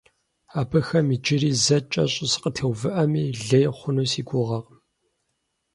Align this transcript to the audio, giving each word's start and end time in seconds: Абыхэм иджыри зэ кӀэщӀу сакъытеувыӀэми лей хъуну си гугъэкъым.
Абыхэм 0.59 1.07
иджыри 1.15 1.51
зэ 1.63 1.77
кӀэщӀу 1.91 2.29
сакъытеувыӀэми 2.31 3.23
лей 3.47 3.67
хъуну 3.77 4.07
си 4.11 4.21
гугъэкъым. 4.27 4.77